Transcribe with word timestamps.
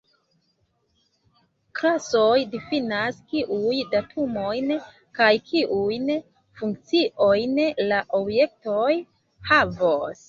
Klasoj 1.79 2.39
difinas 2.55 3.19
kiujn 3.33 3.83
datumojn 3.91 4.73
kaj 5.19 5.31
kiujn 5.51 6.09
funkciojn 6.63 7.61
la 7.93 8.01
objektoj 8.23 8.93
havos. 9.53 10.19